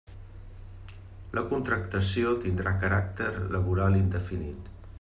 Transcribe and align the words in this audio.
La 1.39 1.43
contractació 1.51 2.31
tindrà 2.45 2.73
caràcter 2.85 3.29
laboral 3.57 3.99
indefinit. 4.01 4.73